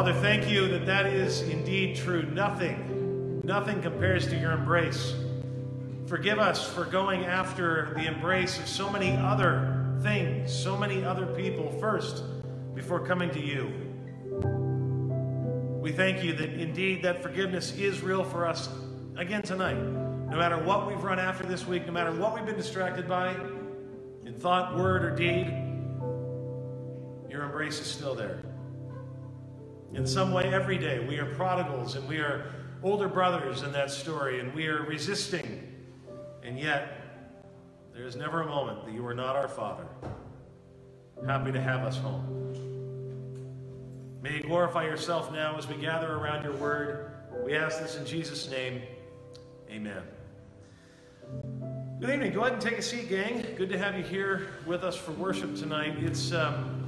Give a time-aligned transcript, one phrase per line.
[0.00, 2.22] Father, thank you that that is indeed true.
[2.22, 5.12] Nothing, nothing compares to your embrace.
[6.06, 11.26] Forgive us for going after the embrace of so many other things, so many other
[11.26, 12.24] people first
[12.74, 13.70] before coming to you.
[15.82, 18.70] We thank you that indeed that forgiveness is real for us
[19.18, 19.76] again tonight.
[19.76, 23.36] No matter what we've run after this week, no matter what we've been distracted by,
[24.24, 25.48] in thought, word, or deed,
[27.28, 28.40] your embrace is still there.
[29.92, 32.46] In some way, every day, we are prodigals and we are
[32.82, 35.66] older brothers in that story, and we are resisting.
[36.42, 36.96] And yet,
[37.92, 39.84] there is never a moment that you are not our Father,
[41.26, 42.36] happy to have us home.
[44.22, 47.10] May you glorify yourself now as we gather around your word.
[47.44, 48.82] We ask this in Jesus' name.
[49.70, 50.02] Amen.
[52.00, 52.32] Good evening.
[52.32, 53.46] Go ahead and take a seat, gang.
[53.56, 55.96] Good to have you here with us for worship tonight.
[55.98, 56.79] It's um,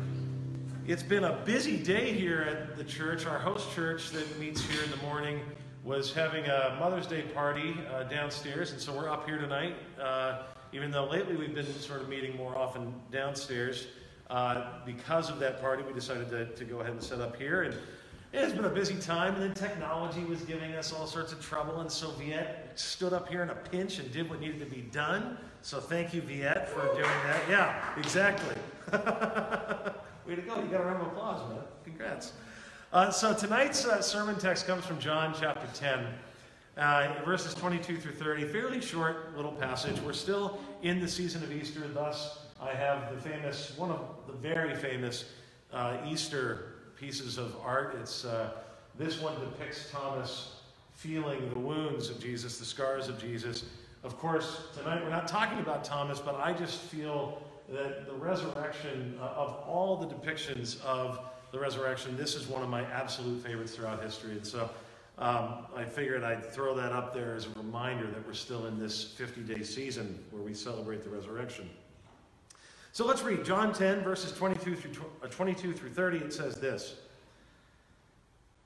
[0.87, 3.25] it's been a busy day here at the church.
[3.25, 5.41] Our host church that meets here in the morning
[5.85, 9.77] was having a Mother's Day party uh, downstairs, and so we're up here tonight.
[10.01, 13.87] Uh, even though lately we've been sort of meeting more often downstairs,
[14.31, 17.63] uh, because of that party, we decided to, to go ahead and set up here.
[17.63, 17.77] And
[18.33, 21.81] it's been a busy time, and then technology was giving us all sorts of trouble,
[21.81, 24.83] and so Viet stood up here in a pinch and did what needed to be
[24.83, 25.37] done.
[25.61, 27.43] So thank you, Viet, for doing that.
[27.49, 28.57] Yeah, exactly.
[30.33, 30.59] Way to go.
[30.63, 31.59] You got a round of applause, man.
[31.85, 32.33] Congrats.
[32.91, 36.07] Uh, so tonight's uh, sermon text comes from John chapter 10,
[36.79, 38.47] uh, verses 22 through 30.
[38.47, 40.01] Fairly short little passage.
[40.01, 44.33] We're still in the season of Easter, thus, I have the famous, one of the
[44.33, 45.27] very famous
[45.71, 47.99] uh, Easter pieces of art.
[48.01, 48.53] It's uh,
[48.99, 50.61] this one depicts Thomas
[50.95, 53.67] feeling the wounds of Jesus, the scars of Jesus.
[54.03, 59.19] Of course, tonight we're not talking about Thomas, but I just feel that the resurrection,
[59.21, 61.21] uh, of all the depictions of
[61.53, 64.33] the resurrection, this is one of my absolute favorites throughout history.
[64.33, 64.71] And so
[65.19, 68.79] um, I figured I'd throw that up there as a reminder that we're still in
[68.79, 71.69] this 50 day season where we celebrate the resurrection.
[72.93, 76.19] So let's read John 10, verses 22 through, uh, 22 through 30.
[76.19, 76.97] It says this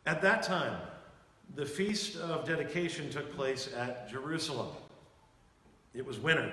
[0.04, 0.78] At that time,
[1.54, 4.68] the feast of dedication took place at Jerusalem.
[5.94, 6.52] It was winter,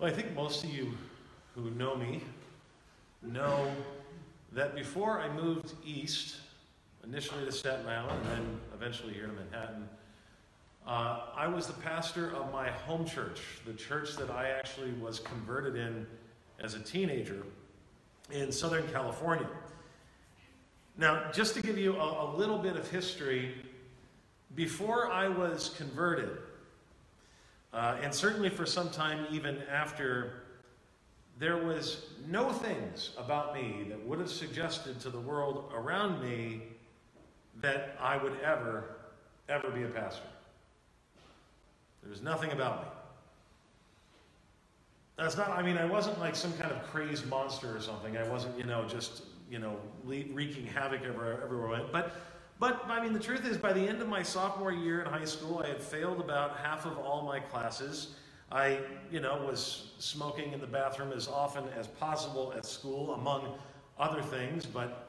[0.00, 0.96] Well, I think most of you
[1.54, 2.22] who know me
[3.20, 3.70] know
[4.52, 6.36] that before I moved east,
[7.04, 9.86] initially to Staten Island and then eventually here to Manhattan,
[10.86, 15.18] uh, I was the pastor of my home church, the church that I actually was
[15.18, 16.06] converted in
[16.60, 17.44] as a teenager
[18.30, 19.48] in Southern California.
[20.96, 23.52] Now, just to give you a, a little bit of history,
[24.54, 26.38] before I was converted,
[27.72, 30.42] uh, and certainly for some time even after,
[31.38, 36.62] there was no things about me that would have suggested to the world around me
[37.60, 38.96] that I would ever,
[39.48, 40.26] ever be a pastor.
[42.02, 42.88] There was nothing about me.
[45.16, 48.16] That's not, I mean, I wasn't like some kind of crazed monster or something.
[48.16, 51.92] I wasn't, you know, just, you know, wreaking havoc everywhere, everywhere I went.
[51.92, 52.14] But,
[52.60, 55.24] but, I mean, the truth is, by the end of my sophomore year in high
[55.24, 58.14] school, I had failed about half of all my classes.
[58.52, 58.80] I,
[59.10, 63.54] you know, was smoking in the bathroom as often as possible at school, among
[63.98, 64.66] other things.
[64.66, 65.08] But,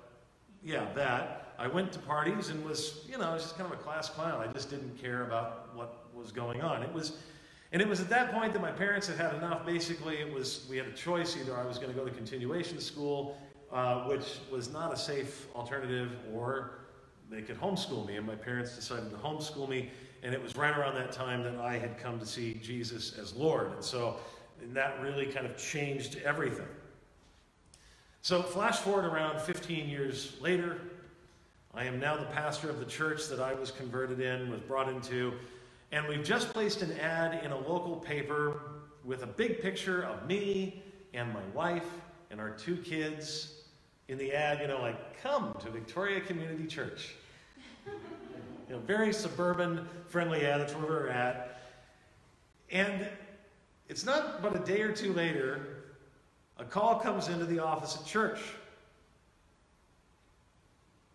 [0.63, 1.53] yeah, that.
[1.59, 4.09] I went to parties and was, you know, I was just kind of a class
[4.09, 4.39] clown.
[4.41, 6.81] I just didn't care about what was going on.
[6.83, 7.17] It was,
[7.71, 9.65] and it was at that point that my parents had had enough.
[9.65, 12.79] Basically, it was we had a choice: either I was going to go to continuation
[12.79, 13.37] school,
[13.71, 16.80] uh, which was not a safe alternative, or
[17.31, 18.17] they could homeschool me.
[18.17, 19.89] And my parents decided to homeschool me.
[20.21, 23.33] And it was right around that time that I had come to see Jesus as
[23.33, 23.71] Lord.
[23.71, 24.17] And so
[24.61, 26.67] and that really kind of changed everything.
[28.21, 30.79] So, flash forward around 15 years later,
[31.73, 34.89] I am now the pastor of the church that I was converted in, was brought
[34.89, 35.33] into,
[35.91, 38.61] and we've just placed an ad in a local paper
[39.03, 41.89] with a big picture of me and my wife
[42.29, 43.55] and our two kids.
[44.07, 47.15] In the ad, you know, like, come to Victoria Community Church.
[47.85, 51.59] You know, very suburban friendly ad, that's where we're at.
[52.71, 53.07] And
[53.89, 55.83] it's not but a day or two later,
[56.57, 58.39] a call comes into the office at church.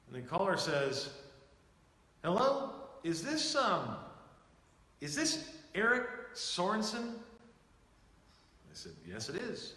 [0.07, 1.11] And the caller says,
[2.23, 2.73] Hello?
[3.05, 3.97] Is this um
[5.01, 7.15] is this Erick Sorensen?
[7.15, 9.75] I said, Yes, it is.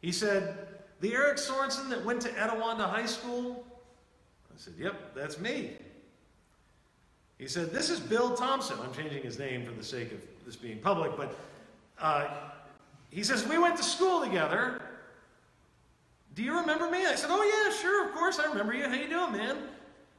[0.00, 0.68] He said,
[1.00, 3.66] The Erick Sorensen that went to Etiwanda High School?
[4.50, 5.72] I said, Yep, that's me.
[7.38, 8.78] He said, This is Bill Thompson.
[8.82, 11.36] I'm changing his name for the sake of this being public, but
[12.00, 12.28] uh,
[13.10, 14.80] he says, We went to school together.
[16.34, 17.06] Do you remember me?
[17.06, 18.88] I said, Oh, yeah, sure, of course, I remember you.
[18.88, 19.56] How you doing, man?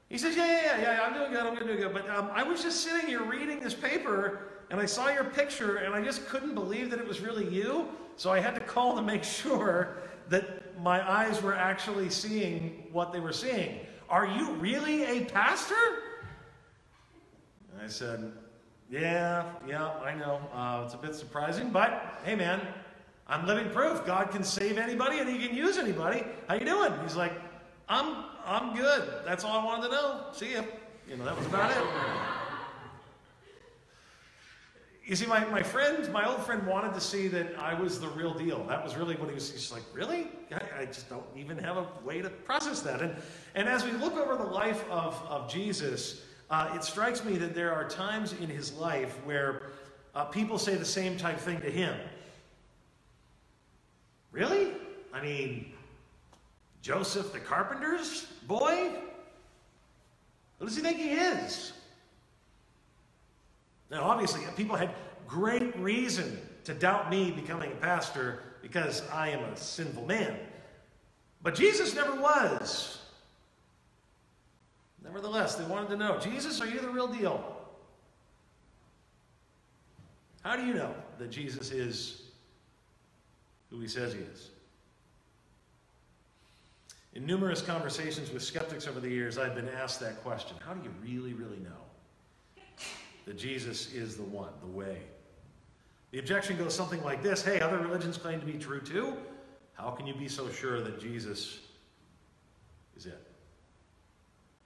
[0.10, 1.94] He says, Yeah, yeah, yeah, yeah, I'm doing good, I'm doing good.
[1.94, 5.78] But um, I was just sitting here reading this paper, and I saw your picture,
[5.78, 7.88] and I just couldn't believe that it was really you.
[8.16, 9.98] So I had to call to make sure
[10.30, 13.80] that my eyes were actually seeing what they were seeing.
[14.08, 15.76] Are you really a pastor?
[17.88, 18.34] I said,
[18.90, 20.42] Yeah, yeah, I know.
[20.54, 22.60] Uh, it's a bit surprising, but hey, man,
[23.28, 24.06] I'm living proof.
[24.06, 26.26] God can save anybody and He can use anybody.
[26.50, 26.92] How you doing?
[27.02, 27.32] He's like,
[27.88, 29.10] I'm, I'm good.
[29.24, 30.26] That's all I wanted to know.
[30.34, 30.64] See ya.
[31.10, 31.78] You know, that was about it.
[35.06, 38.10] You see, my, my friend, my old friend wanted to see that I was the
[38.10, 38.66] real deal.
[38.66, 39.50] That was really what he was.
[39.50, 40.28] He's like, really?
[40.52, 43.02] I, I just don't even have a way to process that.
[43.02, 43.16] And,
[43.56, 47.54] and as we look over the life of, of Jesus, uh, it strikes me that
[47.54, 49.64] there are times in his life where
[50.16, 51.96] uh, people say the same type thing to him.
[54.32, 54.72] Really?
[55.14, 55.74] I mean,
[56.82, 58.92] Joseph the carpenter's boy?
[60.60, 61.74] Who does he think he is?
[63.92, 64.92] Now, obviously, people had
[65.28, 70.38] great reason to doubt me becoming a pastor because I am a sinful man.
[71.42, 73.02] But Jesus never was.
[75.04, 77.56] Nevertheless, they wanted to know Jesus, are you the real deal?
[80.44, 82.22] How do you know that Jesus is
[83.70, 84.50] who he says he is?
[87.14, 90.84] In numerous conversations with skeptics over the years, I've been asked that question How do
[90.84, 92.74] you really, really know
[93.26, 95.00] that Jesus is the one, the way?
[96.12, 99.16] The objection goes something like this Hey, other religions claim to be true too.
[99.74, 101.60] How can you be so sure that Jesus
[102.96, 103.22] is it?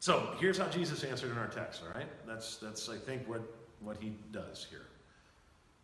[0.02, 2.08] So here's how Jesus answered in our text, all right?
[2.28, 3.42] That's, that's I think, what,
[3.82, 4.88] what he does here.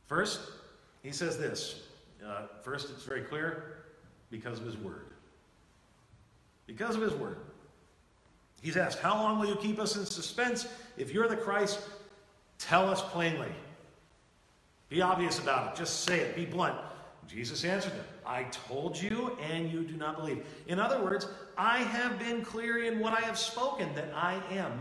[0.08, 0.40] First,
[1.04, 1.84] he says this.
[2.26, 3.84] Uh, first, it's very clear
[4.32, 5.06] because of his word.
[6.66, 7.38] Because of his word.
[8.64, 10.68] He's asked, How long will you keep us in suspense?
[10.98, 11.80] If you're the Christ,
[12.58, 13.52] tell us plainly.
[14.90, 15.78] Be obvious about it.
[15.78, 16.36] Just say it.
[16.36, 16.76] Be blunt.
[17.28, 20.46] Jesus answered them, I told you, and you do not believe.
[20.68, 21.28] In other words,
[21.58, 24.80] I have been clear in what I have spoken that I am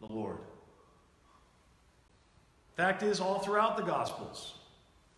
[0.00, 0.38] the Lord.
[2.76, 4.54] Fact is, all throughout the Gospels,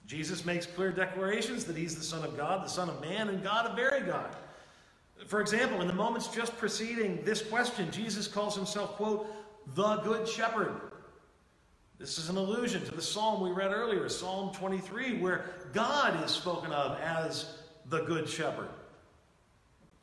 [0.06, 3.42] Jesus makes clear declarations that he's the Son of God, the Son of Man, and
[3.42, 4.34] God, a very God.
[5.26, 9.26] For example, in the moments just preceding this question, Jesus calls himself, quote,
[9.74, 10.80] the Good Shepherd.
[11.98, 16.30] This is an allusion to the psalm we read earlier, Psalm 23, where God is
[16.30, 18.68] spoken of as the Good Shepherd.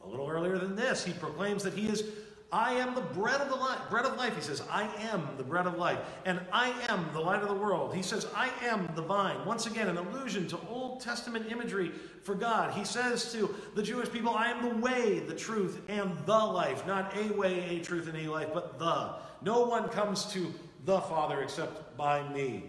[0.04, 2.04] A little earlier than this, he proclaims that he is,
[2.52, 3.80] I am the bread of the life.
[3.90, 6.00] Bread of life, he says, I am the bread of life.
[6.26, 7.96] And I am the light of the world.
[7.96, 9.46] He says, I am the vine.
[9.46, 11.92] Once again, an allusion to Old Testament imagery
[12.24, 12.74] for God.
[12.74, 16.86] He says to the Jewish people, I am the way, the truth, and the life.
[16.86, 19.16] Not a way, a truth, and a life, but the.
[19.42, 20.54] No one comes to
[20.86, 22.64] the Father except by me.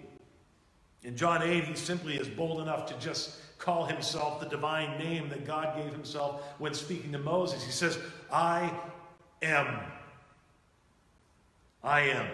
[1.02, 5.28] In John 8, he simply is bold enough to just call himself the divine name
[5.28, 7.62] that God gave himself when speaking to Moses.
[7.62, 7.99] He says,
[8.32, 8.73] I
[9.42, 9.80] am.
[11.85, 12.26] I am.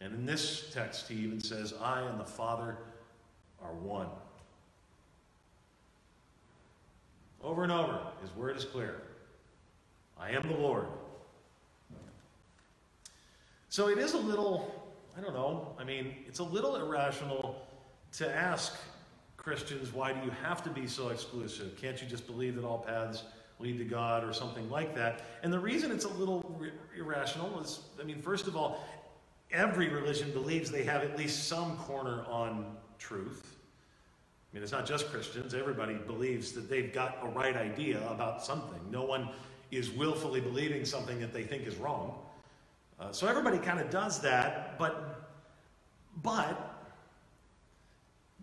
[0.00, 2.76] And in this text, he even says, I and the Father
[3.62, 4.06] are one.
[7.42, 9.02] Over and over, his word is clear.
[10.18, 10.86] I am the Lord.
[13.70, 14.74] So it is a little,
[15.16, 17.68] I don't know, I mean, it's a little irrational
[18.14, 18.76] to ask
[19.36, 21.76] Christians, why do you have to be so exclusive?
[21.80, 23.22] Can't you just believe that all paths
[23.60, 25.22] lead to God or something like that?
[25.44, 26.60] And the reason it's a little
[26.98, 28.84] irrational is, I mean, first of all,
[29.52, 33.54] every religion believes they have at least some corner on truth.
[34.50, 35.54] I mean, it's not just Christians.
[35.54, 38.80] Everybody believes that they've got a right idea about something.
[38.90, 39.28] No one
[39.70, 42.18] is willfully believing something that they think is wrong.
[43.00, 45.26] Uh, so everybody kind of does that, but,
[46.22, 46.78] but,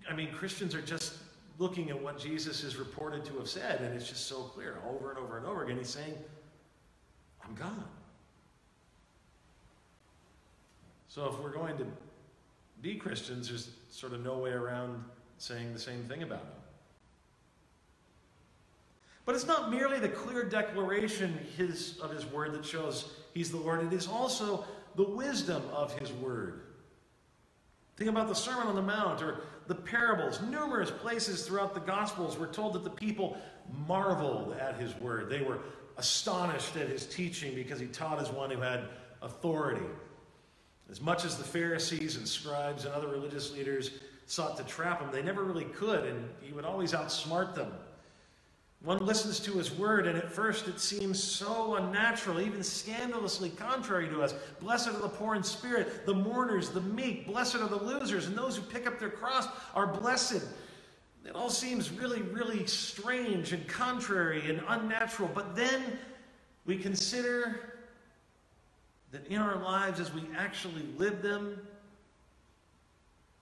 [0.09, 1.13] I mean, Christians are just
[1.59, 5.11] looking at what Jesus is reported to have said, and it's just so clear over
[5.11, 5.77] and over and over again.
[5.77, 6.13] He's saying,
[7.45, 7.83] I'm God.
[11.07, 11.85] So if we're going to
[12.81, 15.03] be Christians, there's sort of no way around
[15.37, 16.66] saying the same thing about him.
[19.27, 23.57] But it's not merely the clear declaration his, of his word that shows he's the
[23.57, 24.63] Lord, it is also
[24.95, 26.61] the wisdom of his word.
[27.97, 30.39] Think about the Sermon on the Mount or the parables.
[30.41, 33.37] Numerous places throughout the Gospels we're told that the people
[33.85, 35.29] marveled at his word.
[35.29, 35.59] They were
[35.97, 38.85] astonished at his teaching because he taught as one who had
[39.21, 39.85] authority.
[40.89, 43.91] As much as the Pharisees and scribes and other religious leaders
[44.25, 47.73] sought to trap him, they never really could, and he would always outsmart them.
[48.87, 54.07] One listens to his word, and at first it seems so unnatural, even scandalously contrary
[54.07, 54.33] to us.
[54.61, 57.27] Blessed are the poor in spirit, the mourners, the meek.
[57.27, 60.41] Blessed are the losers, and those who pick up their cross are blessed.
[61.25, 65.29] It all seems really, really strange and contrary and unnatural.
[65.35, 65.99] But then
[66.65, 67.59] we consider
[69.11, 71.59] that in our lives, as we actually live them,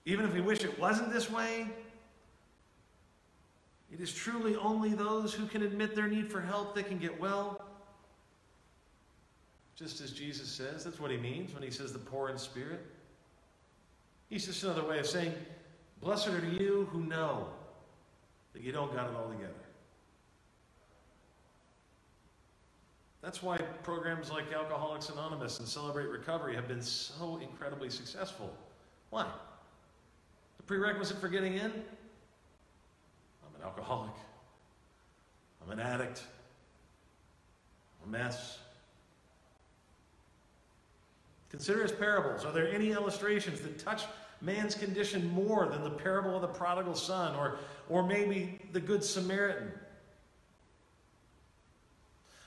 [0.06, 1.68] even if we wish it wasn't this way,
[3.92, 7.18] it is truly only those who can admit their need for help that can get
[7.20, 7.62] well.
[9.76, 12.84] Just as Jesus says, that's what he means when he says the poor in spirit.
[14.28, 15.34] He's just another way of saying,
[16.00, 17.48] Blessed are you who know
[18.52, 19.52] that you don't got it all together.
[23.22, 28.54] That's why programs like Alcoholics Anonymous and Celebrate Recovery have been so incredibly successful.
[29.10, 29.26] Why?
[30.58, 31.72] The prerequisite for getting in?
[33.66, 34.12] Alcoholic.
[35.60, 36.22] I'm an addict.
[38.00, 38.60] I'm a mess.
[41.50, 42.44] Consider his parables.
[42.44, 44.04] Are there any illustrations that touch
[44.40, 47.58] man's condition more than the parable of the prodigal son or,
[47.88, 49.72] or maybe the Good Samaritan?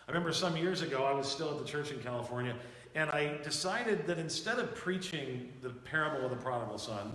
[0.08, 2.56] I remember some years ago, I was still at the church in California,
[2.96, 7.12] and I decided that instead of preaching the parable of the prodigal son,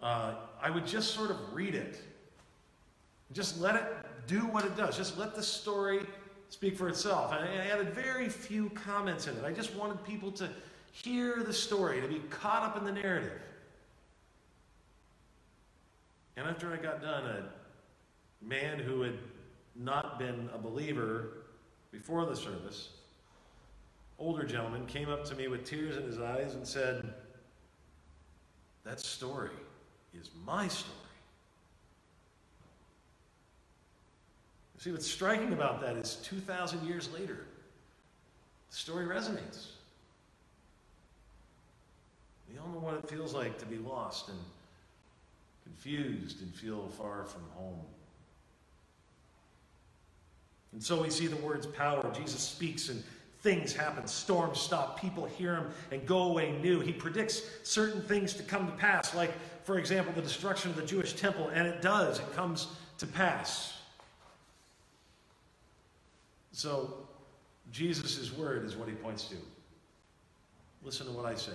[0.00, 2.00] uh, I would just sort of read it.
[3.32, 3.84] Just let it
[4.26, 4.96] do what it does.
[4.96, 6.00] Just let the story
[6.48, 7.32] speak for itself.
[7.32, 9.44] And I added very few comments in it.
[9.44, 10.48] I just wanted people to
[10.92, 13.40] hear the story, to be caught up in the narrative.
[16.36, 17.44] And after I got done, a
[18.44, 19.18] man who had
[19.76, 21.44] not been a believer
[21.92, 22.90] before the service,
[24.18, 27.14] older gentleman came up to me with tears in his eyes and said,
[28.84, 29.50] That story
[30.18, 30.96] is my story.
[34.62, 37.44] You see, what's striking about that is 2,000 years later,
[38.70, 39.66] the story resonates.
[42.50, 44.38] We all know what it feels like to be lost and
[45.64, 47.78] confused and feel far from home.
[50.72, 52.10] And so we see the word's power.
[52.16, 53.02] Jesus speaks and
[53.42, 54.06] things happen.
[54.06, 55.00] Storms stop.
[55.00, 56.80] People hear him and go away new.
[56.80, 59.32] He predicts certain things to come to pass, like,
[59.64, 61.50] for example, the destruction of the Jewish temple.
[61.52, 62.68] And it does, it comes
[62.98, 63.79] to pass.
[66.52, 67.06] So,
[67.70, 69.36] Jesus' word is what he points to.
[70.82, 71.52] Listen to what I say.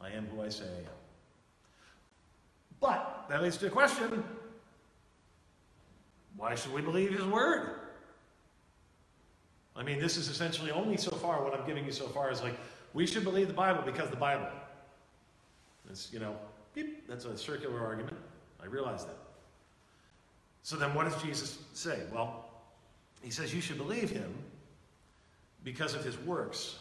[0.00, 0.98] I am who I say I am.
[2.80, 4.22] But that leads to a question
[6.36, 7.80] why should we believe his word?
[9.74, 12.42] I mean, this is essentially only so far, what I'm giving you so far is
[12.42, 12.54] like,
[12.94, 14.46] we should believe the Bible because the Bible.
[15.90, 16.36] It's, you know,
[16.74, 18.16] beep, that's a circular argument.
[18.62, 19.16] I realize that.
[20.62, 22.02] So then what does Jesus say?
[22.12, 22.44] Well,
[23.22, 24.32] he says you should believe him
[25.64, 26.78] because of his works.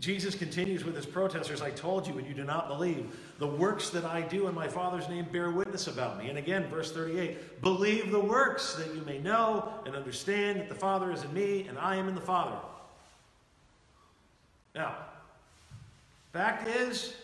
[0.00, 3.16] Jesus continues with his protesters I told you, and you do not believe.
[3.38, 6.28] The works that I do in my Father's name bear witness about me.
[6.28, 10.74] And again, verse 38 Believe the works that you may know and understand that the
[10.74, 12.56] Father is in me and I am in the Father.
[14.74, 14.96] Now,
[16.32, 17.14] fact is,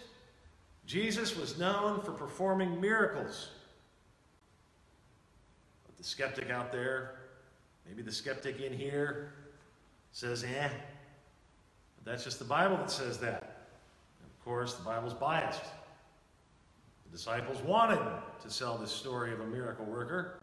[0.87, 3.51] Jesus was known for performing miracles.
[5.87, 7.18] But the skeptic out there,
[7.89, 9.33] maybe the skeptic in here,
[10.13, 10.69] says, eh,
[12.05, 13.67] that's just the Bible that says that.
[14.21, 15.63] And of course, the Bible's biased.
[17.11, 18.01] The disciples wanted
[18.43, 20.41] to sell this story of a miracle worker.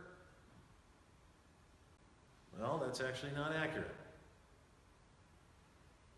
[2.60, 3.94] Well, that's actually not accurate.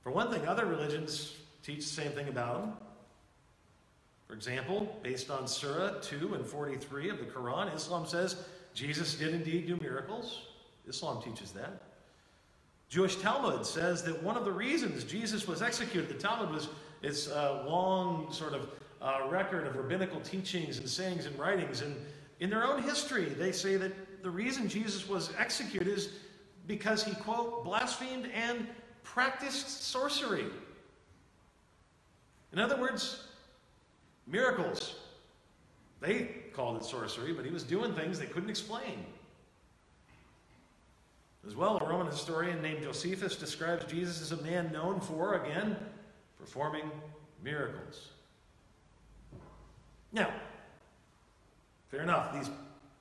[0.03, 2.73] For one thing, other religions teach the same thing about him.
[4.27, 8.43] For example, based on Surah 2 and 43 of the Quran, Islam says
[8.73, 10.41] Jesus did indeed do miracles.
[10.87, 11.83] Islam teaches that.
[12.89, 16.69] Jewish Talmud says that one of the reasons Jesus was executed, the Talmud was
[17.01, 18.69] its long sort of
[19.01, 21.81] uh, record of rabbinical teachings and sayings and writings.
[21.81, 21.95] And
[22.39, 26.09] in their own history, they say that the reason Jesus was executed is
[26.65, 28.67] because he, quote, blasphemed and
[29.03, 30.45] practiced sorcery.
[32.53, 33.27] In other words,
[34.25, 34.95] miracles.
[35.99, 39.05] They called it sorcery, but he was doing things they couldn't explain.
[41.47, 45.77] As well, a Roman historian named Josephus describes Jesus as a man known for, again,
[46.37, 46.91] performing
[47.41, 48.09] miracles.
[50.11, 50.33] Now,
[51.89, 52.49] fair enough, these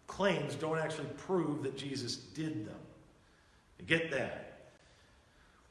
[0.07, 2.79] claims don't actually prove that Jesus did them.
[3.85, 4.71] Get that.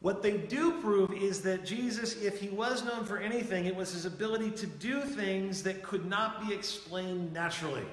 [0.02, 3.94] What they do prove is that Jesus, if he was known for anything, it was
[3.94, 7.86] his ability to do things that could not be explained naturally.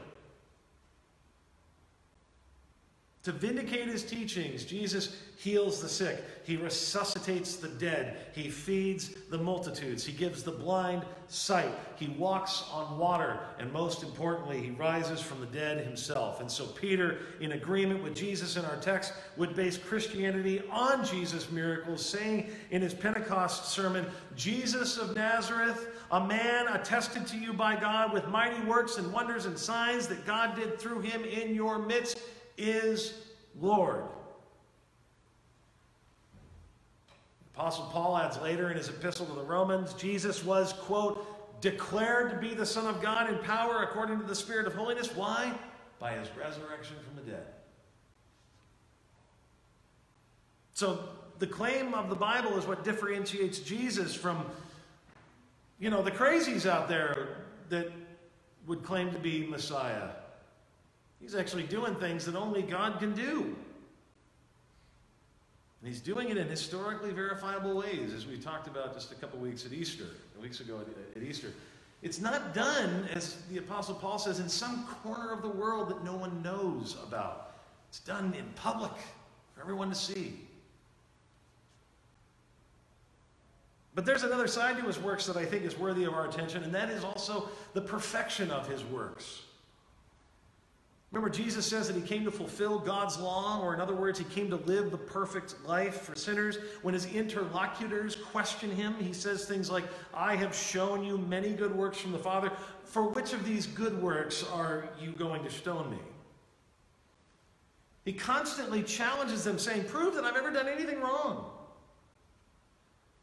[3.24, 6.24] To vindicate his teachings, Jesus heals the sick.
[6.42, 8.16] He resuscitates the dead.
[8.34, 10.04] He feeds the multitudes.
[10.04, 11.72] He gives the blind sight.
[11.94, 13.38] He walks on water.
[13.60, 16.40] And most importantly, he rises from the dead himself.
[16.40, 21.48] And so, Peter, in agreement with Jesus in our text, would base Christianity on Jesus'
[21.52, 27.78] miracles, saying in his Pentecost sermon, Jesus of Nazareth, a man attested to you by
[27.78, 31.78] God with mighty works and wonders and signs that God did through him in your
[31.78, 32.18] midst
[32.62, 33.14] is
[33.60, 34.04] Lord.
[37.54, 42.36] Apostle Paul adds later in his epistle to the Romans Jesus was, quote, declared to
[42.36, 45.14] be the Son of God in power according to the Spirit of holiness.
[45.14, 45.52] Why?
[45.98, 47.46] By his resurrection from the dead.
[50.74, 51.00] So
[51.38, 54.44] the claim of the Bible is what differentiates Jesus from,
[55.78, 57.36] you know, the crazies out there
[57.68, 57.92] that
[58.66, 60.08] would claim to be Messiah.
[61.22, 63.54] He's actually doing things that only God can do.
[65.80, 69.38] And he's doing it in historically verifiable ways, as we talked about just a couple
[69.38, 70.06] weeks at Easter,
[70.40, 70.80] weeks ago
[71.16, 71.48] at, Easter.
[72.02, 76.04] It's not done, as the Apostle Paul says, in some corner of the world that
[76.04, 77.52] no one knows about.
[77.88, 78.92] It's done in public
[79.54, 80.40] for everyone to see.
[83.94, 86.64] But there's another side to his works that I think is worthy of our attention,
[86.64, 89.42] and that is also the perfection of his works.
[91.12, 94.24] Remember, Jesus says that he came to fulfill God's law, or in other words, he
[94.24, 96.56] came to live the perfect life for sinners.
[96.80, 101.76] When his interlocutors question him, he says things like, I have shown you many good
[101.76, 102.50] works from the Father.
[102.84, 105.98] For which of these good works are you going to stone me?
[108.06, 111.44] He constantly challenges them, saying, Prove that I've ever done anything wrong.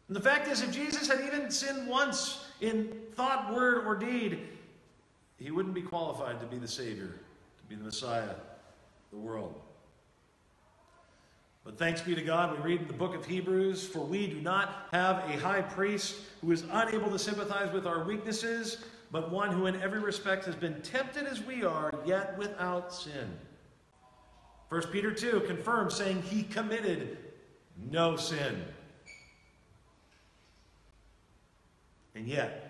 [0.07, 4.41] And the fact is, if Jesus had even sinned once in thought, word, or deed,
[5.37, 7.15] he wouldn't be qualified to be the Savior
[7.69, 8.33] be the Messiah,
[9.11, 9.53] the world.
[11.63, 14.41] But thanks be to God, we read in the book of Hebrews, for we do
[14.41, 19.51] not have a high priest who is unable to sympathize with our weaknesses, but one
[19.51, 23.29] who in every respect has been tempted as we are, yet without sin.
[24.69, 27.19] 1 Peter 2 confirms, saying he committed
[27.91, 28.63] no sin.
[32.15, 32.68] And yet,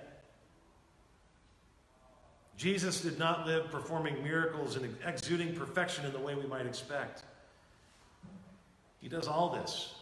[2.60, 7.24] Jesus did not live performing miracles and exuding perfection in the way we might expect.
[9.00, 9.94] He does all this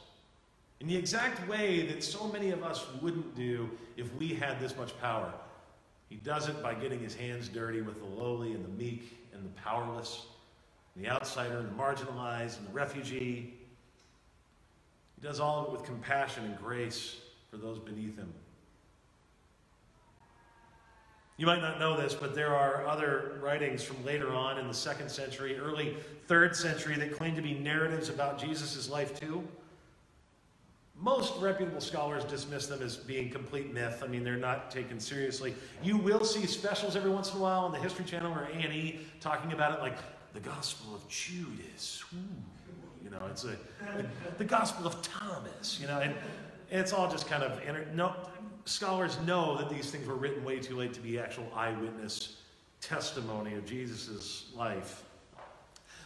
[0.79, 4.75] in the exact way that so many of us wouldn't do if we had this
[4.75, 5.31] much power.
[6.09, 9.45] He does it by getting his hands dirty with the lowly and the meek and
[9.45, 10.25] the powerless,
[10.95, 13.53] and the outsider and the marginalized and the refugee.
[15.15, 17.17] He does all of it with compassion and grace
[17.51, 18.33] for those beneath him.
[21.37, 24.73] You might not know this, but there are other writings from later on in the
[24.73, 25.95] second century, early
[26.25, 29.47] third century, that claim to be narratives about Jesus' life too.
[30.99, 34.01] Most reputable scholars dismiss them as being complete myth.
[34.03, 35.53] I mean, they're not taken seriously.
[35.83, 38.99] You will see specials every once in a while on the History Channel or A&E
[39.21, 39.97] talking about it, like
[40.33, 42.03] the Gospel of Judas.
[42.13, 43.55] Ooh, you know, it's a
[44.39, 45.79] the Gospel of Thomas.
[45.79, 46.15] You know, and,
[46.71, 47.61] and it's all just kind of
[47.93, 48.15] no
[48.67, 52.37] scholars know that these things were written way too late to be actual eyewitness
[52.81, 55.03] testimony of Jesus' life.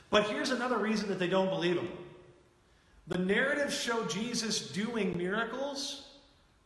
[0.09, 1.89] But here's another reason that they don't believe him.
[3.07, 6.07] The narratives show Jesus doing miracles,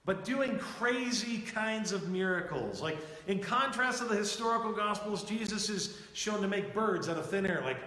[0.03, 2.81] but doing crazy kinds of miracles.
[2.81, 7.29] Like, in contrast to the historical gospels, Jesus is shown to make birds out of
[7.29, 7.79] thin air, like,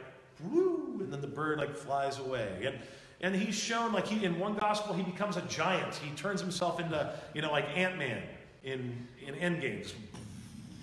[0.50, 2.64] woo, and then the bird, like, flies away.
[2.64, 2.78] And
[3.20, 5.94] and he's shown, like, he in one gospel, he becomes a giant.
[5.96, 8.22] He turns himself into, you know, like Ant Man
[8.62, 9.92] in, in Endgames.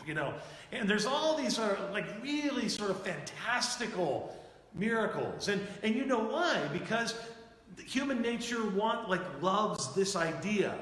[0.05, 0.33] you know.
[0.71, 4.35] And there's all these sort of like really sort of fantastical
[4.73, 5.47] miracles.
[5.47, 6.61] And and you know why?
[6.71, 7.15] Because
[7.85, 10.75] human nature want like loves this idea.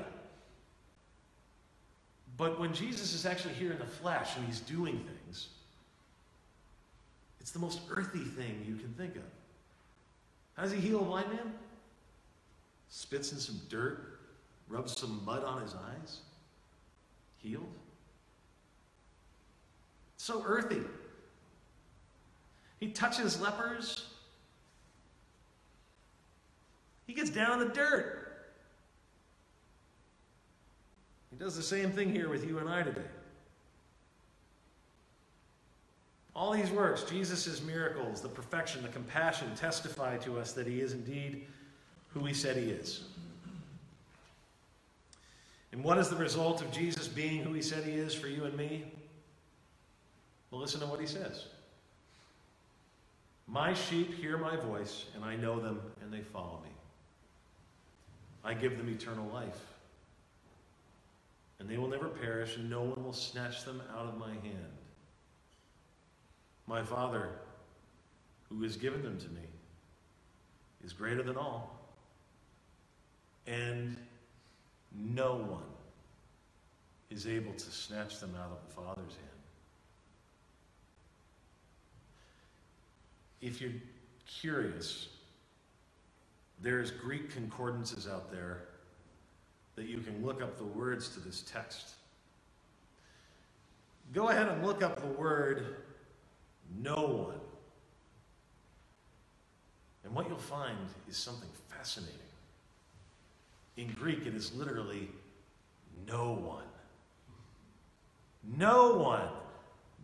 [2.37, 5.49] But when Jesus is actually here in the flesh and he's doing things,
[7.39, 9.21] it's the most earthy thing you can think of.
[10.55, 11.53] How does he heal a blind man?
[12.89, 14.19] Spits in some dirt,
[14.67, 16.19] rubs some mud on his eyes,
[17.37, 17.73] healed.
[20.17, 20.81] So earthy.
[22.79, 24.09] He touches lepers.
[27.07, 28.19] He gets down in the dirt.
[31.31, 33.01] He does the same thing here with you and I today.
[36.35, 40.93] All these works, Jesus' miracles, the perfection, the compassion, testify to us that he is
[40.93, 41.45] indeed
[42.09, 43.03] who he said he is.
[45.71, 48.45] And what is the result of Jesus being who he said he is for you
[48.45, 48.85] and me?
[50.49, 51.45] Well, listen to what he says.
[53.47, 56.69] My sheep hear my voice, and I know them, and they follow me.
[58.43, 59.59] I give them eternal life,
[61.59, 64.82] and they will never perish, and no one will snatch them out of my hand.
[66.67, 67.29] My Father,
[68.49, 69.41] who has given them to me,
[70.83, 71.79] is greater than all,
[73.47, 73.97] and
[74.95, 75.63] no one
[77.09, 79.29] is able to snatch them out of the Father's hand.
[83.41, 83.71] If you're
[84.25, 85.09] curious,
[86.61, 88.63] there's Greek concordances out there
[89.75, 91.95] that you can look up the words to this text.
[94.13, 95.82] Go ahead and look up the word
[96.81, 97.39] no one.
[100.03, 100.77] And what you'll find
[101.09, 102.15] is something fascinating.
[103.77, 105.09] In Greek, it is literally
[106.07, 106.63] no one.
[108.57, 109.29] No one,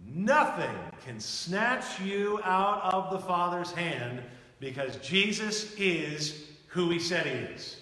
[0.07, 4.21] nothing can snatch you out of the Father's hand
[4.59, 7.77] because Jesus is who he said he is.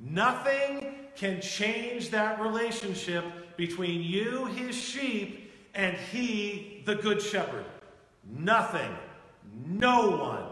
[0.00, 3.24] Nothing can change that relationship
[3.56, 5.47] between you, his sheep,
[5.78, 7.64] and he, the good shepherd.
[8.36, 8.90] Nothing.
[9.64, 10.44] No one.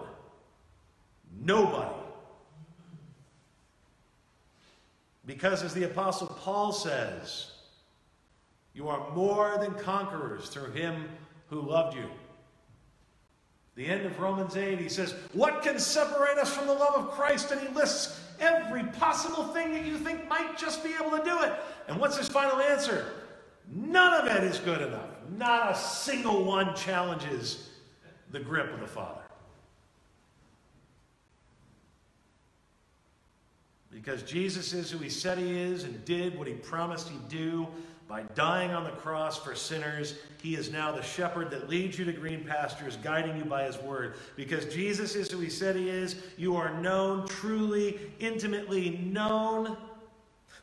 [1.42, 1.94] Nobody.
[5.26, 7.50] Because, as the Apostle Paul says,
[8.72, 11.08] you are more than conquerors through him
[11.50, 12.08] who loved you.
[13.74, 17.10] The end of Romans 8, he says, What can separate us from the love of
[17.10, 17.50] Christ?
[17.50, 21.42] And he lists every possible thing that you think might just be able to do
[21.42, 21.52] it.
[21.88, 23.06] And what's his final answer?
[23.72, 25.10] None of it is good enough.
[25.36, 27.70] Not a single one challenges
[28.30, 29.22] the grip of the Father.
[33.90, 37.66] Because Jesus is who he said he is and did what he promised he'd do
[38.08, 40.14] by dying on the cross for sinners.
[40.40, 43.78] He is now the shepherd that leads you to green pastures, guiding you by his
[43.78, 44.14] word.
[44.36, 49.76] Because Jesus is who he said he is, you are known, truly, intimately known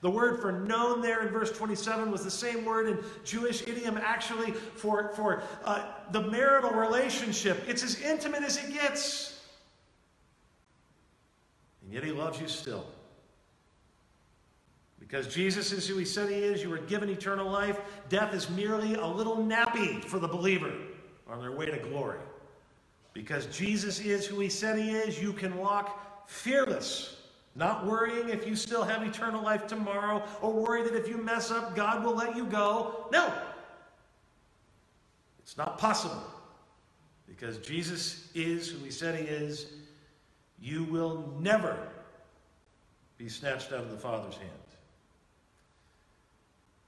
[0.04, 3.98] the word for known there in verse 27 was the same word in Jewish idiom
[3.98, 7.64] actually for, for uh, the marital relationship.
[7.70, 9.40] It's as intimate as it gets.
[11.82, 12.86] And yet he loves you still.
[15.00, 17.80] Because Jesus is who he said he is, you are given eternal life.
[18.10, 20.74] Death is merely a little nappy for the believer
[21.30, 22.20] on their way to glory.
[23.14, 27.23] Because Jesus is who he said he is, you can walk fearless
[27.56, 31.52] not worrying if you still have eternal life tomorrow, or worry that if you mess
[31.52, 33.08] up, God will let you go.
[33.12, 33.32] No.
[35.40, 36.24] It's not possible.
[37.28, 39.68] Because Jesus is who he said he is.
[40.60, 41.78] You will never
[43.18, 44.50] be snatched out of the Father's hand.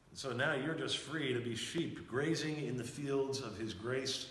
[0.09, 3.73] And so now you're just free to be sheep grazing in the fields of his
[3.73, 4.27] grace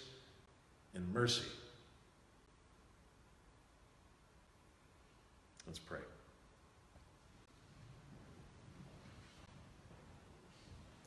[0.94, 1.44] and mercy.
[5.66, 5.98] Let's pray.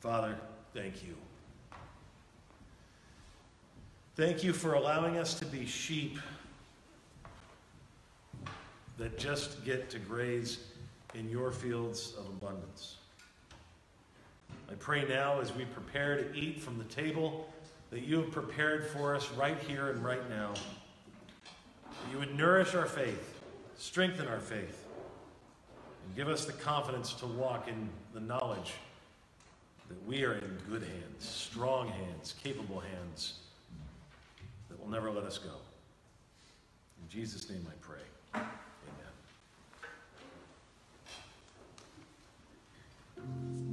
[0.00, 0.36] Father,
[0.74, 1.14] thank you.
[4.14, 6.18] Thank you for allowing us to be sheep
[8.96, 10.58] that just get to graze
[11.14, 12.96] in your fields of abundance.
[14.70, 17.48] I pray now as we prepare to eat from the table
[17.90, 20.52] that you have prepared for us right here and right now.
[20.54, 23.40] That you would nourish our faith,
[23.76, 24.86] strengthen our faith,
[26.04, 28.74] and give us the confidence to walk in the knowledge
[29.88, 33.40] that we are in good hands, strong hands, capable hands
[34.68, 35.54] that will never let us go.
[37.02, 37.98] In Jesus' name I pray.
[43.16, 43.67] Amen.